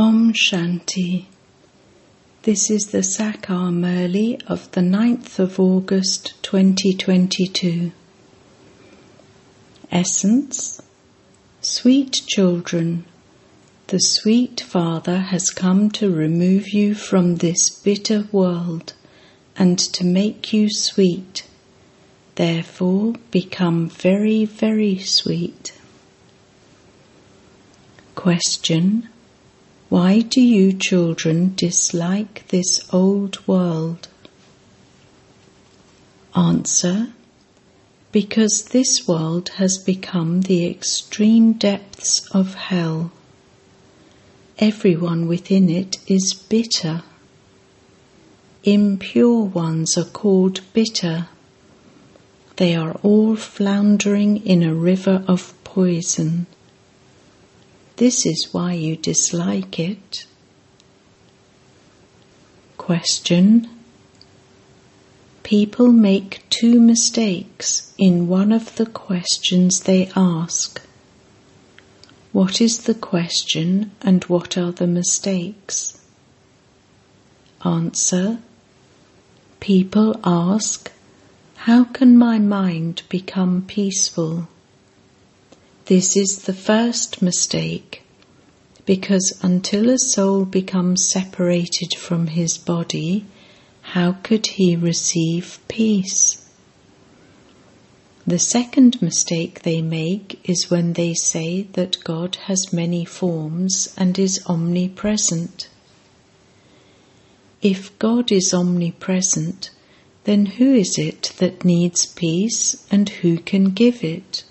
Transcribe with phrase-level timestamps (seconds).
[0.00, 1.26] Om Shanti.
[2.44, 7.92] This is the Sakar Murli of the 9th of August 2022.
[9.92, 10.80] Essence
[11.60, 13.04] Sweet children,
[13.88, 18.94] the sweet Father has come to remove you from this bitter world
[19.54, 21.46] and to make you sweet.
[22.36, 25.74] Therefore, become very, very sweet.
[28.14, 29.10] Question
[29.90, 34.06] why do you children dislike this old world?
[36.32, 37.08] Answer
[38.12, 43.10] Because this world has become the extreme depths of hell.
[44.60, 47.02] Everyone within it is bitter.
[48.62, 51.26] Impure ones are called bitter.
[52.58, 56.46] They are all floundering in a river of poison.
[58.00, 60.24] This is why you dislike it.
[62.78, 63.68] Question
[65.42, 70.80] People make two mistakes in one of the questions they ask.
[72.32, 75.98] What is the question and what are the mistakes?
[77.66, 78.38] Answer
[79.60, 80.90] People ask,
[81.68, 84.48] How can my mind become peaceful?
[85.90, 88.04] This is the first mistake
[88.86, 93.24] because until a soul becomes separated from his body,
[93.82, 96.46] how could he receive peace?
[98.24, 104.16] The second mistake they make is when they say that God has many forms and
[104.16, 105.68] is omnipresent.
[107.62, 109.70] If God is omnipresent,
[110.22, 114.44] then who is it that needs peace and who can give it?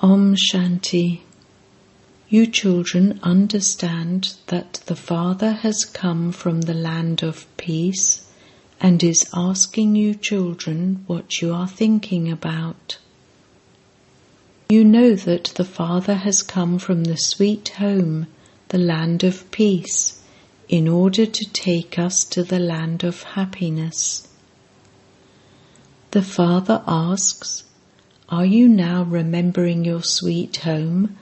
[0.00, 1.20] Om Shanti.
[2.28, 8.26] You children understand that the Father has come from the land of peace
[8.80, 12.98] and is asking you children what you are thinking about.
[14.68, 18.26] You know that the Father has come from the sweet home,
[18.68, 20.20] the land of peace,
[20.68, 24.26] in order to take us to the land of happiness.
[26.10, 27.63] The Father asks,
[28.30, 31.16] are you now remembering your sweet home,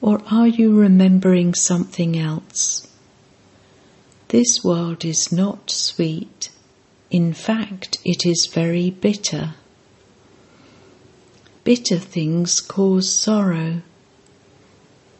[0.00, 2.88] or are you remembering something else?
[4.28, 6.50] This world is not sweet.
[7.10, 9.54] In fact, it is very bitter.
[11.62, 13.82] Bitter things cause sorrow.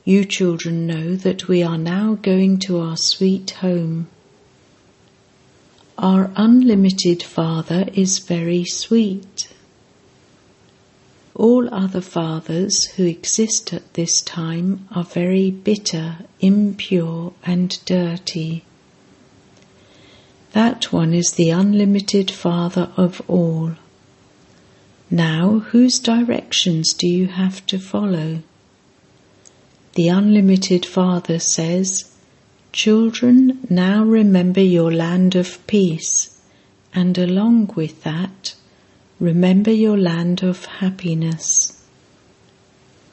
[0.05, 4.09] You children know that we are now going to our sweet home.
[5.97, 9.49] Our unlimited Father is very sweet
[11.35, 18.65] all other fathers who exist at this time are very bitter, impure, and dirty.
[20.53, 23.73] That one is the unlimited Father of all.
[25.11, 28.43] Now, whose directions do you have to follow?
[29.95, 32.05] The unlimited Father says,
[32.73, 36.39] Children, now remember your land of peace,
[36.95, 38.55] and along with that,
[39.21, 41.85] Remember your land of happiness.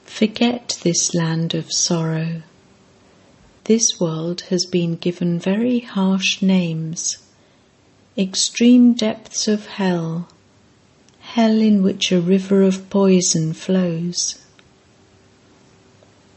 [0.06, 2.42] Forget this land of sorrow.
[3.66, 7.18] This world has been given very harsh names
[8.18, 10.28] extreme depths of hell,
[11.20, 14.40] hell in which a river of poison flows.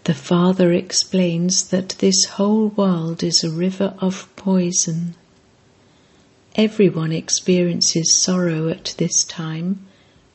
[0.04, 5.14] The Father explains that this whole world is a river of poison.
[6.56, 9.86] Everyone experiences sorrow at this time,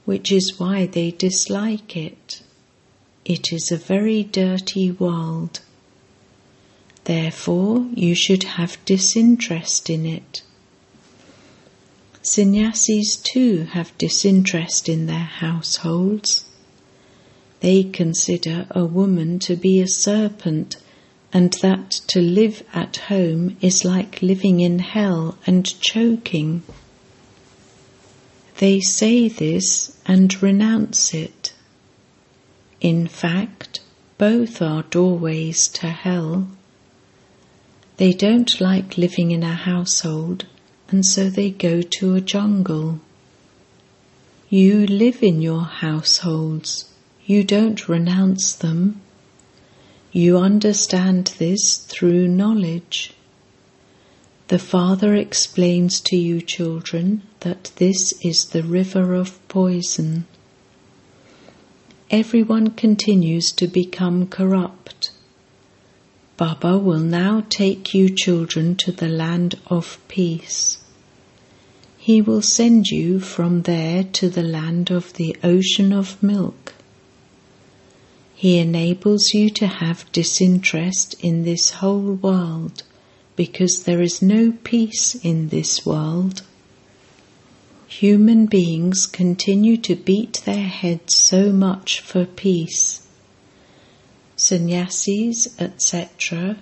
[0.05, 2.41] which is why they dislike it.
[3.25, 5.59] It is a very dirty world.
[7.03, 10.41] Therefore, you should have disinterest in it.
[12.21, 16.45] Sannyasis too have disinterest in their households.
[17.59, 20.77] They consider a woman to be a serpent
[21.35, 26.63] and that to live at home is like living in hell and choking.
[28.59, 31.53] They say this and renounce it.
[32.79, 33.81] In fact,
[34.17, 36.47] both are doorways to hell.
[37.97, 40.45] They don't like living in a household
[40.87, 43.01] and so they go to a jungle.
[44.47, 46.85] You live in your households,
[47.25, 49.01] you don't renounce them.
[50.15, 53.11] You understand this through knowledge.
[54.47, 60.25] The Father explains to you, children, that this is the river of poison.
[62.09, 65.11] Everyone continues to become corrupt.
[66.37, 70.77] Baba will now take you children to the land of peace.
[71.97, 76.74] He will send you from there to the land of the ocean of milk.
[78.37, 82.83] He enables you to have disinterest in this whole world
[83.37, 86.41] because there is no peace in this world.
[87.87, 93.07] Human beings continue to beat their heads so much for peace.
[94.35, 96.57] Sannyasis, etc.,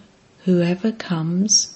[0.46, 1.76] whoever comes,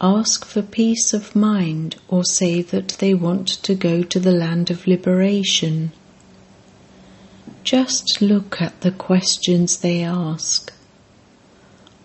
[0.00, 4.70] ask for peace of mind or say that they want to go to the land
[4.70, 5.92] of liberation.
[7.64, 10.70] Just look at the questions they ask.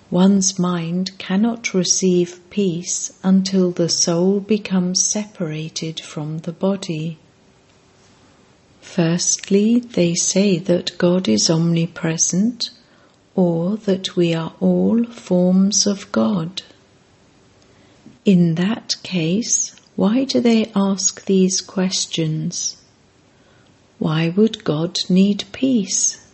[0.09, 7.19] One's mind cannot receive peace until the soul becomes separated from the body.
[8.79, 12.69] Firstly, they say that God is omnipresent
[13.35, 16.61] or that we are all forms of God.
[18.23, 22.77] In that case, why do they ask these questions?
[23.99, 26.25] Why would God need peace?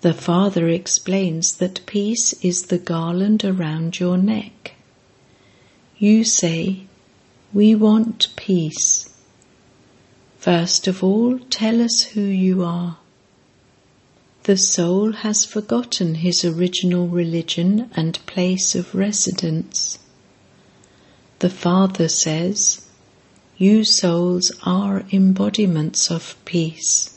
[0.00, 4.74] The Father explains that peace is the garland around your neck.
[5.96, 6.82] You say,
[7.52, 9.08] We want peace.
[10.38, 12.98] First of all, tell us who you are.
[14.42, 19.98] The soul has forgotten his original religion and place of residence.
[21.38, 22.83] The Father says,
[23.56, 27.16] You souls are embodiments of peace.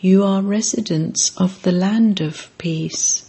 [0.00, 3.28] You are residents of the land of peace.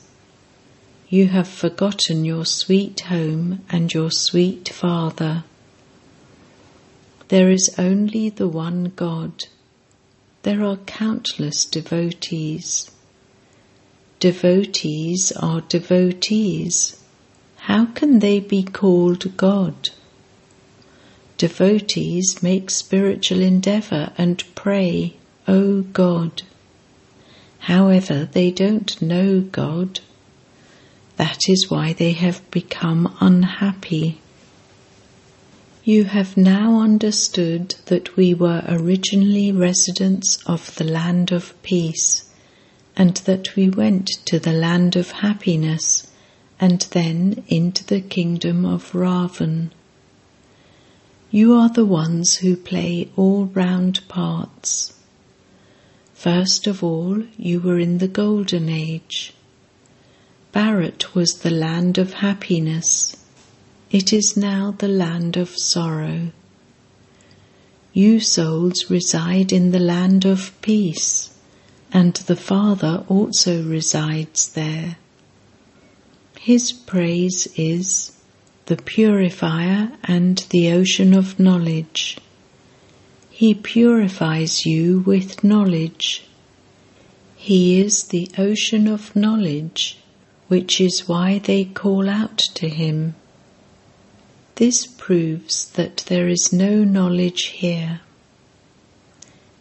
[1.10, 5.44] You have forgotten your sweet home and your sweet Father.
[7.30, 9.46] There is only the one God.
[10.44, 12.92] There are countless devotees.
[14.20, 17.04] Devotees are devotees.
[17.56, 19.90] How can they be called God?
[21.38, 25.14] Devotees make spiritual endeavour and pray,
[25.48, 26.42] O God.
[27.60, 30.00] However, they don't know God.
[31.18, 34.20] That is why they have become unhappy.
[35.84, 42.30] You have now understood that we were originally residents of the land of peace,
[42.96, 46.12] and that we went to the land of happiness,
[46.60, 49.70] and then into the kingdom of Ravan.
[51.30, 54.94] You are the ones who play all round parts.
[56.14, 59.34] First of all, you were in the Golden Age.
[60.54, 63.18] Bharat was the land of happiness.
[63.92, 66.32] It is now the land of sorrow.
[67.92, 71.32] You souls reside in the land of peace,
[71.92, 74.98] and the Father also resides there.
[76.40, 78.17] His praise is
[78.68, 82.18] the purifier and the ocean of knowledge.
[83.30, 86.28] He purifies you with knowledge.
[87.38, 90.00] He is the ocean of knowledge,
[90.50, 93.16] which is why they call out to him.
[94.56, 98.02] This proves that there is no knowledge here.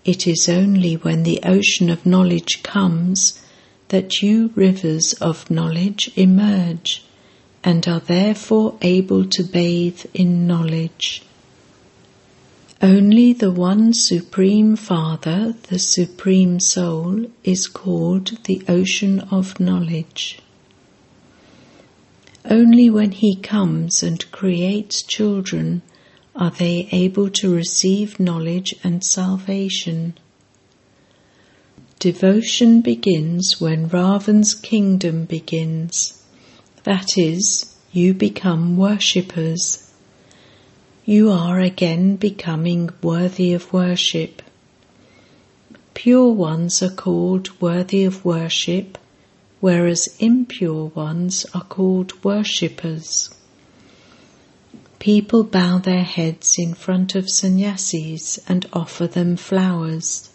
[0.04, 3.40] It is only when the ocean of knowledge comes
[3.88, 7.04] that you rivers of knowledge emerge
[7.66, 11.22] and are therefore able to bathe in knowledge.
[12.80, 20.38] Only the one Supreme Father, the Supreme Soul, is called the Ocean of Knowledge.
[22.44, 25.82] Only when He comes and creates children
[26.36, 30.16] are they able to receive knowledge and salvation.
[31.98, 36.15] Devotion begins when Ravan's kingdom begins.
[36.86, 39.86] That is, you become worshippers
[41.08, 44.42] you are again becoming worthy of worship.
[45.94, 48.98] Pure ones are called worthy of worship,
[49.60, 53.30] whereas impure ones are called worshippers.
[54.98, 60.30] People bow their heads in front of sannyasis and offer them flowers.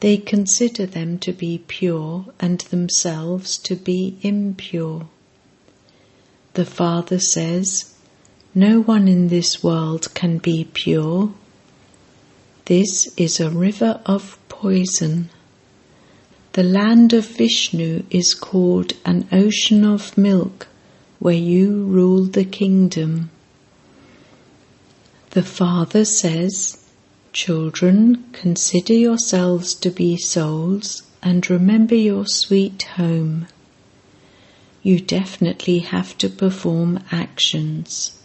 [0.00, 5.06] They consider them to be pure and themselves to be impure.
[6.54, 7.92] The Father says,
[8.54, 11.32] no one in this world can be pure.
[12.66, 15.30] This is a river of poison.
[16.52, 20.68] The land of Vishnu is called an ocean of milk
[21.18, 23.30] where you rule the kingdom.
[25.30, 26.84] The Father says,
[27.32, 33.46] Children, consider yourselves to be souls and remember your sweet home.
[34.82, 38.18] You definitely have to perform actions.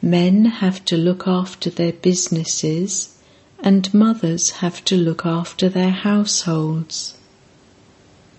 [0.00, 3.18] Men have to look after their businesses,
[3.62, 7.16] and mothers have to look after their households.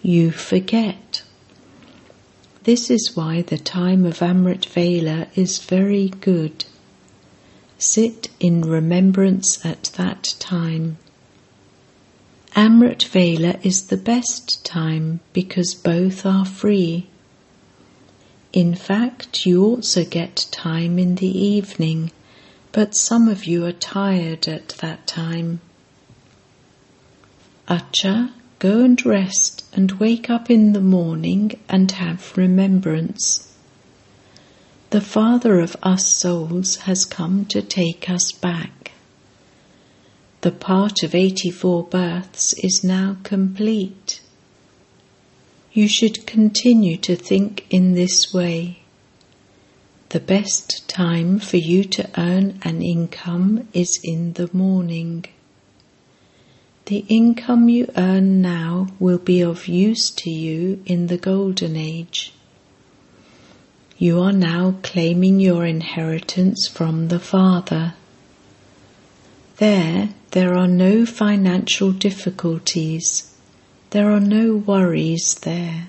[0.01, 1.23] You forget.
[2.63, 6.65] This is why the time of Amrit Vela is very good.
[7.77, 10.97] Sit in remembrance at that time.
[12.55, 17.07] Amrit Vela is the best time because both are free.
[18.53, 22.11] In fact, you also get time in the evening,
[22.71, 25.59] but some of you are tired at that time.
[27.67, 33.53] Acha Go and rest and wake up in the morning and have remembrance.
[34.91, 38.93] The Father of us souls has come to take us back.
[40.45, 44.21] The part of 84 births is now complete.
[45.73, 48.83] You should continue to think in this way.
[50.09, 55.25] The best time for you to earn an income is in the morning.
[56.85, 62.33] The income you earn now will be of use to you in the Golden Age.
[63.97, 67.95] You are now claiming your inheritance from the Father.
[69.57, 73.33] There, there are no financial difficulties.
[73.91, 75.87] There are no worries there.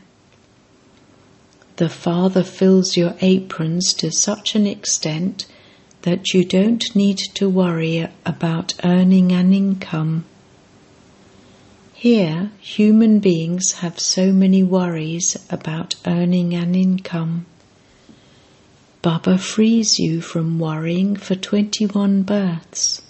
[1.79, 5.47] The Father fills your aprons to such an extent
[6.03, 10.25] that you don't need to worry about earning an income.
[11.95, 17.47] Here, human beings have so many worries about earning an income.
[19.03, 23.03] Baba frees you from worrying for 21 births.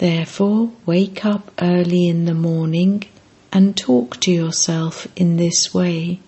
[0.00, 3.04] Therefore, wake up early in the morning
[3.52, 6.20] and talk to yourself in this way.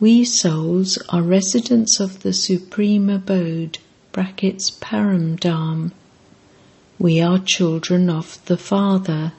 [0.00, 3.78] We souls are residents of the Supreme Abode,
[4.12, 5.92] brackets Paramdham.
[6.98, 9.32] We are children of the Father,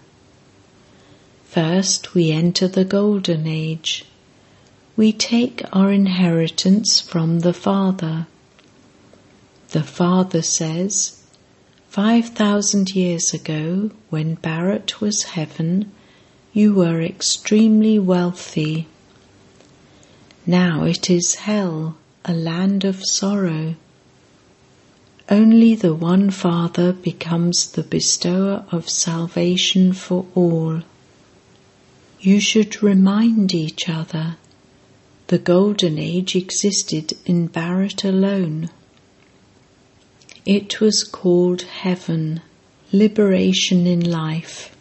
[1.50, 4.06] First, we enter the Golden Age.
[4.96, 8.28] We take our inheritance from the Father.
[9.70, 11.19] The Father says,
[12.06, 15.92] Five thousand years ago, when Bharat was heaven,
[16.54, 18.88] you were extremely wealthy.
[20.46, 23.76] Now it is hell, a land of sorrow.
[25.30, 30.84] Only the one Father becomes the bestower of salvation for all.
[32.22, 34.38] You should remind each other
[35.28, 38.70] the Golden Age existed in Bharat alone.
[40.52, 42.42] It was called heaven,
[42.92, 44.76] liberation in life.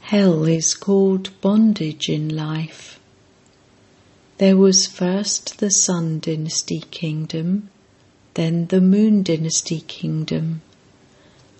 [0.00, 2.98] Hell is called bondage in life.
[4.38, 7.68] There was first the Sun Dynasty Kingdom,
[8.32, 10.62] then the Moon Dynasty Kingdom,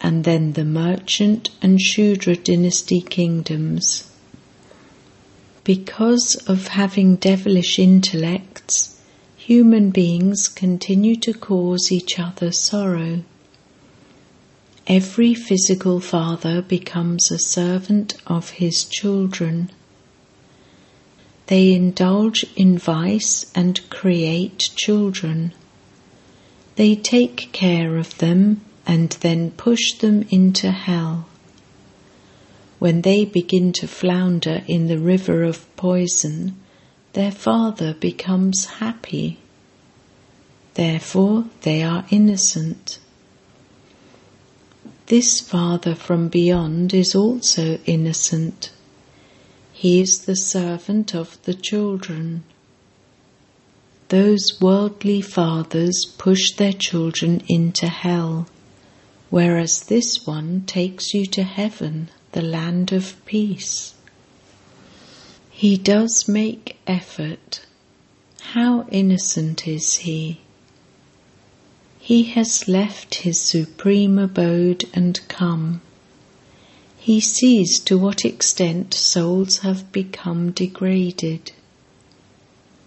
[0.00, 4.10] and then the Merchant and Shudra Dynasty Kingdoms.
[5.62, 8.91] Because of having devilish intellects,
[9.46, 13.24] human beings continue to cause each other sorrow.
[14.86, 19.70] Every physical father becomes a servant of his children.
[21.48, 25.52] They indulge in vice and create children.
[26.76, 31.26] They take care of them and then push them into hell
[32.78, 36.56] when they begin to flounder in the river of poison,
[37.12, 39.38] their father becomes happy.
[40.74, 42.98] Therefore, they are innocent.
[45.06, 48.72] This Father from beyond is also innocent.
[49.72, 52.44] He is the servant of the children.
[54.08, 58.46] Those worldly fathers push their children into hell,
[59.28, 63.94] whereas this one takes you to heaven the land of peace.
[65.50, 67.64] He does make effort.
[68.40, 70.40] How innocent is he?
[71.98, 75.80] He has left his supreme abode and come.
[76.98, 81.52] He sees to what extent souls have become degraded.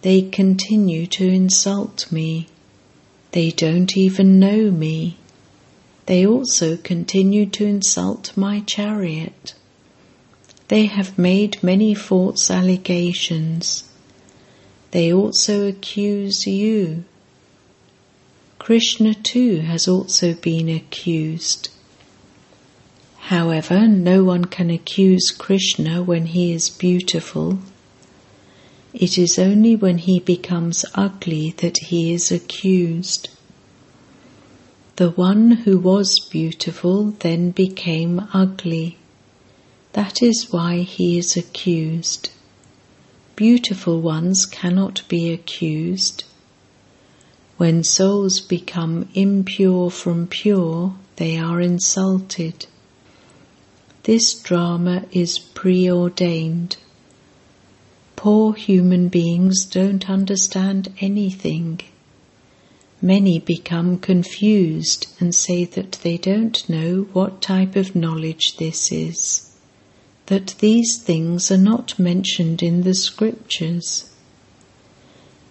[0.02, 2.46] They continue to insult me.
[3.32, 5.16] They don't even know me.
[6.06, 9.54] They also continue to insult my chariot.
[10.68, 13.84] They have made many false allegations.
[14.96, 17.04] They also accuse you.
[18.58, 21.68] Krishna too has also been accused.
[23.28, 27.58] However, no one can accuse Krishna when he is beautiful.
[28.94, 33.28] It is only when he becomes ugly that he is accused.
[34.96, 38.96] The one who was beautiful then became ugly.
[39.92, 42.30] That is why he is accused.
[43.36, 46.24] Beautiful ones cannot be accused.
[47.58, 52.66] When souls become impure from pure, they are insulted.
[54.04, 56.78] This drama is preordained.
[58.16, 61.80] Poor human beings don't understand anything.
[63.02, 69.50] Many become confused and say that they don't know what type of knowledge this is,
[70.26, 74.12] that these things are not mentioned in the scriptures.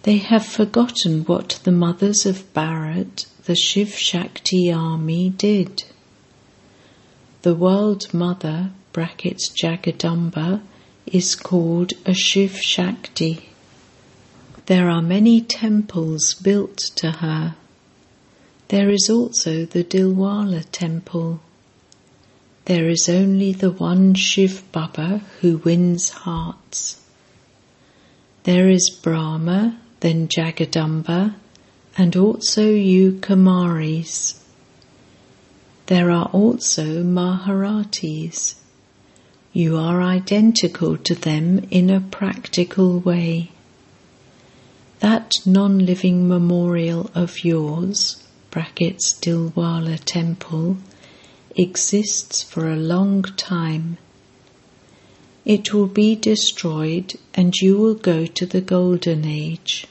[0.02, 5.84] They have forgotten what the mothers of Bharat, the Shiv Shakti army, did.
[7.42, 10.62] The world mother, brackets Jagadamba,
[11.06, 13.48] is called a Shiv Shakti.
[14.66, 17.54] There are many temples built to her.
[18.68, 21.40] There is also the Dilwala temple.
[22.66, 27.00] There is only the one Shiv Baba who wins hearts.
[28.42, 31.36] There is Brahma, then Jagadamba,
[31.96, 34.40] and also you Kumaris.
[35.86, 38.56] There are also Maharathis.
[39.52, 43.52] You are identical to them in a practical way.
[44.98, 50.78] That non living memorial of yours, brackets Dilwala Temple,
[51.56, 53.98] exists for a long time.
[55.44, 59.86] It will be destroyed and you will go to the Golden Age.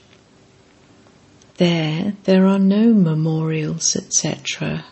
[1.58, 4.86] There, there are no memorials, etc.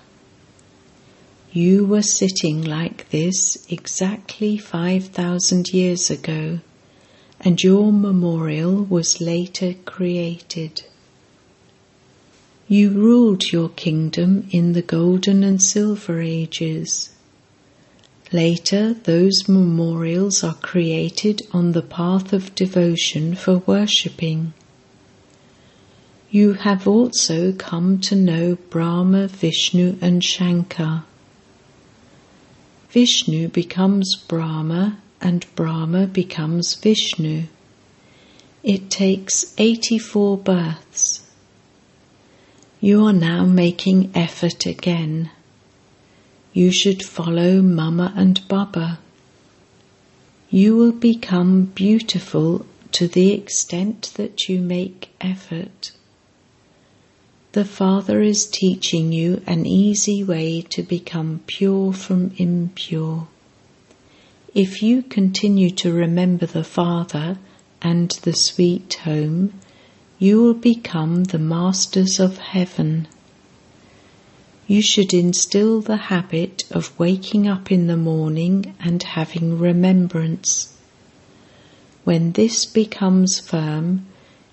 [1.52, 6.60] You were sitting like this exactly 5,000 years ago
[7.42, 10.84] and your memorial was later created.
[12.68, 17.10] You ruled your kingdom in the golden and silver ages.
[18.32, 24.54] Later, those memorials are created on the path of devotion for worshipping.
[26.32, 31.04] You have also come to know Brahma, Vishnu, and Shankar.
[32.90, 37.44] Vishnu becomes Brahma and Brahma becomes Vishnu.
[38.64, 41.23] It takes 84 births.
[42.84, 45.32] You are now making effort again.
[46.52, 49.00] You should follow Mama and Baba.
[50.50, 55.94] You will become beautiful to the extent that you make effort.
[57.54, 63.30] The Father is teaching you an easy way to become pure from impure.
[64.54, 67.38] If you continue to remember the Father
[67.82, 69.54] and the sweet home,
[70.20, 73.08] you will become the masters of heaven.
[74.68, 80.74] You should instill the habit of waking up in the morning and having remembrance.
[82.04, 84.06] When this becomes firm,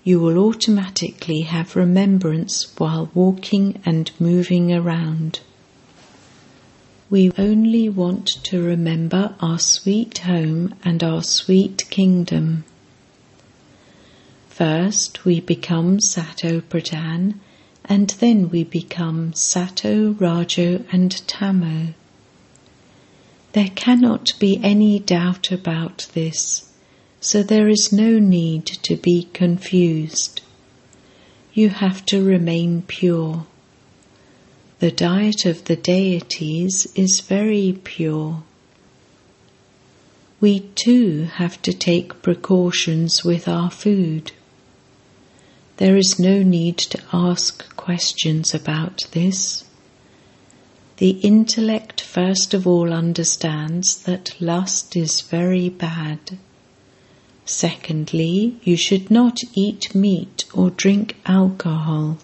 [0.03, 5.41] you will automatically have remembrance while walking and moving around.
[7.09, 12.63] We only want to remember our sweet home and our sweet kingdom.
[14.51, 17.35] First, we become Sato Pradhan,
[17.85, 21.93] and then we become Sato, Rajo, and Tamo.
[23.53, 26.69] There cannot be any doubt about this,
[27.21, 30.41] so there is no need to be confused.
[31.53, 33.47] You have to remain pure.
[34.79, 38.43] The diet of the deities is very pure.
[40.41, 44.33] We too have to take precautions with our food.
[45.77, 49.63] There is no need to ask questions about this.
[50.97, 56.37] The intellect first of all understands that lust is very bad.
[57.43, 62.19] Secondly, you should not eat meat or drink alcohol.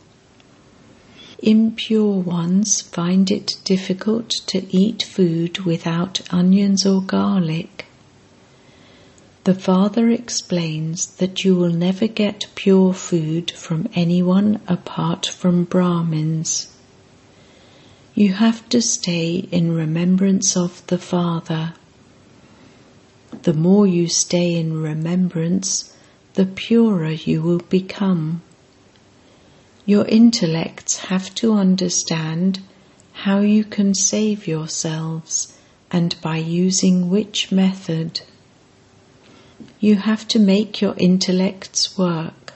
[1.39, 7.86] Impure ones find it difficult to eat food without onions or garlic.
[9.47, 16.67] The Father explains that you will never get pure food from anyone apart from Brahmins.
[18.13, 21.75] You have to stay in remembrance of the Father.
[23.43, 25.93] The more you stay in remembrance,
[26.33, 28.41] the purer you will become.
[29.85, 32.59] Your intellects have to understand
[33.13, 35.57] how you can save yourselves
[35.89, 38.19] and by using which method.
[39.79, 42.53] You have to make your intellects work.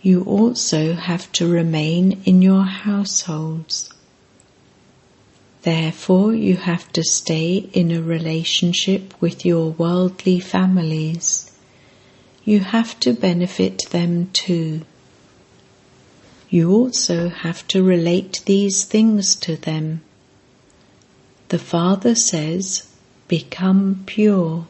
[0.00, 3.90] You also have to remain in your households.
[5.62, 11.50] Therefore, you have to stay in a relationship with your worldly families.
[12.44, 14.82] You have to benefit them too.
[16.48, 20.02] You also have to relate these things to them.
[21.48, 22.88] The Father says,
[23.26, 24.68] Become pure.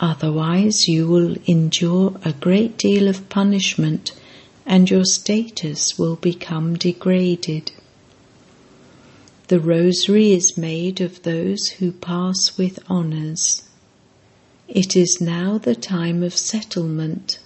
[0.00, 4.12] Otherwise, you will endure a great deal of punishment
[4.64, 7.70] and your status will become degraded.
[9.48, 13.64] The rosary is made of those who pass with honours.
[14.68, 17.38] It is now the time of settlement.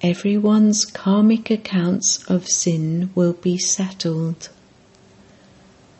[0.00, 4.48] Everyone's karmic accounts of sin will be settled.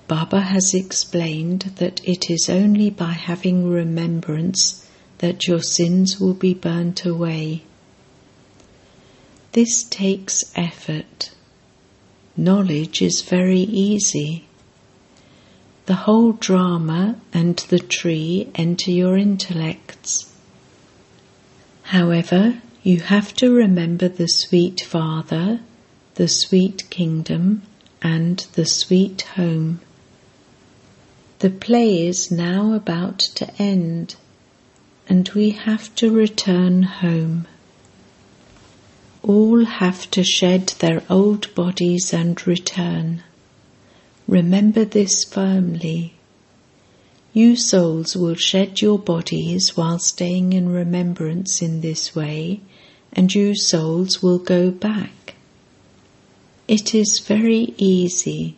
[0.09, 4.86] Baba has explained that it is only by having remembrance
[5.19, 7.63] that your sins will be burnt away.
[9.53, 11.31] This takes effort.
[12.37, 14.47] Knowledge is very easy.
[15.87, 20.33] The whole drama and the tree enter your intellects.
[21.85, 25.61] However, you have to remember the sweet Father,
[26.17, 27.63] the sweet kingdom,
[28.03, 29.81] and the sweet home.
[31.39, 34.17] The play is now about to end
[35.09, 37.47] and we have to return home.
[39.23, 43.23] All have to shed their old bodies and return.
[44.27, 46.15] Remember this firmly.
[47.33, 52.61] You souls will shed your bodies while staying in remembrance in this way,
[53.13, 55.35] and you souls will go back.
[56.67, 58.57] It is very easy.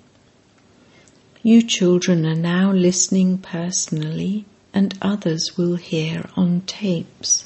[1.42, 7.44] You children are now listening personally and others will hear on tapes.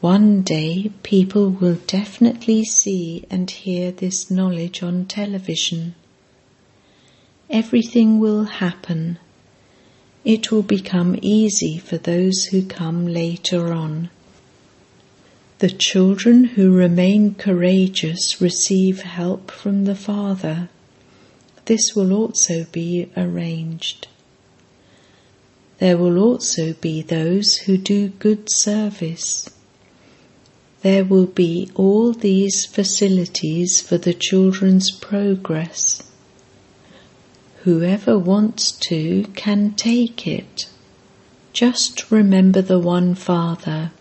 [0.00, 5.96] One day people will definitely see and hear this knowledge on television.
[7.50, 9.18] Everything will happen.
[10.24, 14.10] It will become easy for those who come later on.
[15.58, 20.68] The children who remain courageous receive help from the Father.
[21.64, 24.06] This will also be arranged.
[25.78, 29.48] There will also be those who do good service.
[30.82, 36.02] There will be all these facilities for the children's progress.
[37.62, 40.68] Whoever wants to can take it.
[41.52, 43.92] Just remember the one Father.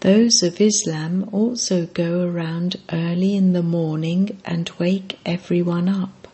[0.00, 6.28] Those of Islam also go around early in the morning and wake everyone up.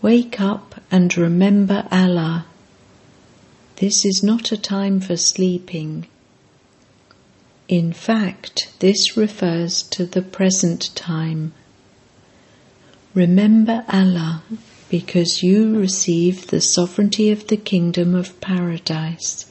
[0.00, 2.46] Wake up and remember Allah.
[3.78, 6.08] This is not a time for sleeping.
[7.68, 11.52] In fact, this refers to the present time.
[13.14, 14.42] Remember Allah
[14.88, 19.46] because you receive the sovereignty of the kingdom of paradise.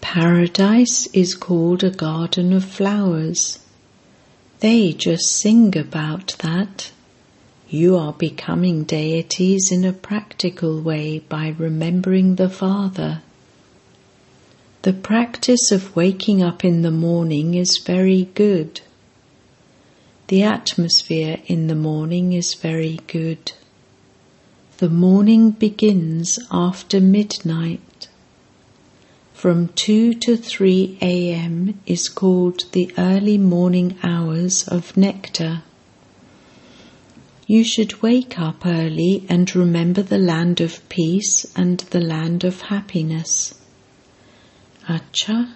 [0.00, 3.58] Paradise is called a garden of flowers.
[4.60, 6.92] They just sing about that
[7.68, 13.22] you are becoming deities in a practical way by remembering the Father.
[14.82, 18.82] The practice of waking up in the morning is very good.
[20.28, 23.52] The atmosphere in the morning is very good.
[24.78, 28.08] The morning begins after midnight.
[29.32, 31.78] From 2 to 3 a.m.
[31.86, 35.62] is called the early morning hours of nectar.
[37.46, 42.62] You should wake up early and remember the land of peace and the land of
[42.62, 43.60] happiness.
[44.88, 45.52] Acha.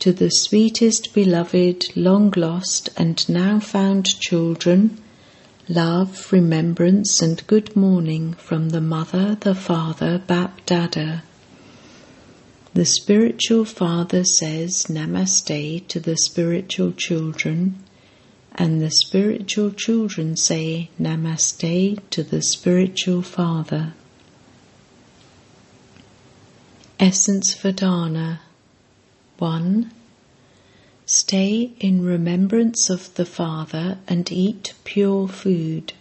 [0.00, 5.00] To the sweetest beloved, long lost, and now found children,
[5.68, 11.22] love, remembrance, and good morning from the Mother, the Father, Bap Dada.
[12.74, 17.84] The spiritual father says Namaste to the spiritual children
[18.60, 23.94] and the spiritual children say Namaste to the spiritual father.
[26.98, 28.40] Essence Vedana
[29.38, 29.92] 1.
[31.06, 35.92] Stay in remembrance of the Father and eat pure food.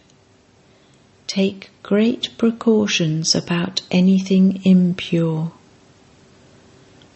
[1.27, 5.51] Take great precautions about anything impure.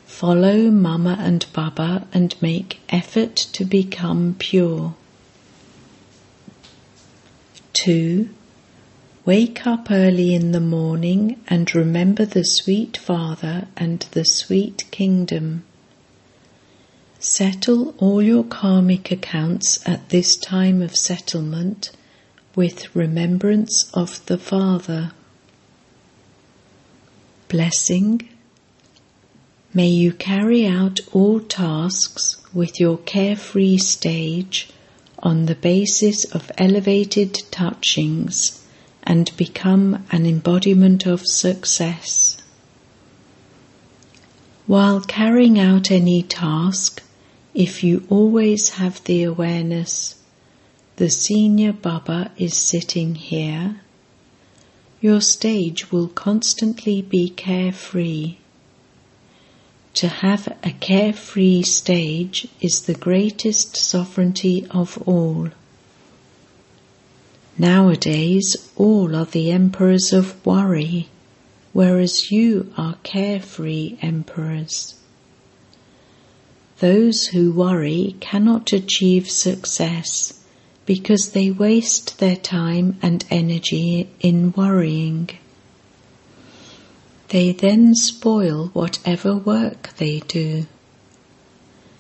[0.06, 4.94] Follow Mama and Baba and make effort to become pure.
[7.74, 8.30] 2.
[9.24, 15.64] Wake up early in the morning and remember the sweet Father and the sweet kingdom.
[17.20, 21.92] Settle all your karmic accounts at this time of settlement
[22.56, 25.12] with remembrance of the Father.
[27.48, 28.28] Blessing.
[29.74, 34.70] May you carry out all tasks with your carefree stage
[35.24, 38.64] on the basis of elevated touchings
[39.04, 42.42] and become an embodiment of success.
[44.68, 47.04] While carrying out any task,
[47.54, 50.16] if you always have the awareness,
[50.96, 53.82] the senior Baba is sitting here,
[55.02, 58.38] your stage will constantly be carefree.
[59.96, 65.50] To have a carefree stage is the greatest sovereignty of all.
[67.58, 71.10] Nowadays, all are the emperors of worry,
[71.74, 74.96] whereas you are carefree emperors.
[76.80, 80.42] Those who worry cannot achieve success
[80.86, 85.30] because they waste their time and energy in worrying.
[87.32, 90.66] They then spoil whatever work they do.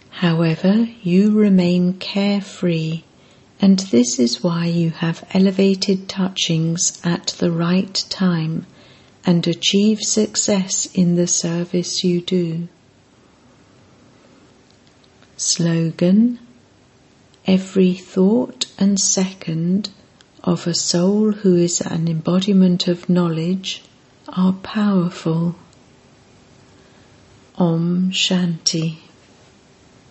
[0.09, 3.03] However, you remain carefree,
[3.61, 8.65] and this is why you have elevated touchings at the right time
[9.25, 12.67] and achieve success in the service you do.
[15.37, 16.39] Slogan
[17.47, 19.91] Every thought and second
[20.43, 23.83] of a soul who is an embodiment of knowledge
[24.35, 25.55] are powerful.
[27.55, 29.10] Om Shanti.